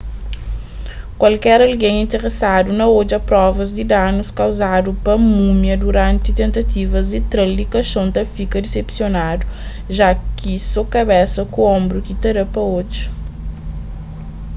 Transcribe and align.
kualker 1.23 1.59
algen 1.65 1.95
interesadu 2.05 2.69
na 2.79 2.85
odja 3.01 3.19
provas 3.31 3.69
di 3.77 3.83
danus 3.93 4.29
kauzadu 4.39 4.89
pa 5.05 5.13
múmia 5.31 5.77
duranti 5.83 6.29
tentativas 6.41 7.05
di 7.13 7.19
tra-l 7.31 7.51
di 7.59 7.65
kaxon 7.73 8.07
ta 8.15 8.21
fika 8.35 8.57
disepsionadu 8.65 9.45
ja 9.97 10.09
ki 10.37 10.53
so 10.71 10.81
kabesa 10.93 11.41
ku 11.53 11.59
onbru 11.77 11.99
ki 12.07 12.13
ta 12.21 12.29
da 12.37 12.45
pa 12.53 12.61
odja 12.79 13.03